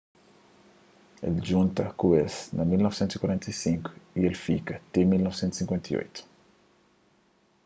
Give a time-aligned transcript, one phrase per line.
[1.27, 3.89] el djunta ku es na 1945
[4.19, 6.29] y el fika ti 1958